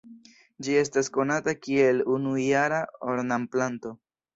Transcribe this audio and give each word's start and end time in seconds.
Ĝi 0.67 0.77
estas 0.83 1.11
konata 1.19 1.55
kiel 1.67 2.03
unujara 2.17 2.85
ornamplanto. 3.15 3.99